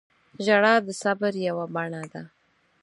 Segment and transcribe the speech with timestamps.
[0.45, 2.23] •ژړا د صبر یوه بڼه ده.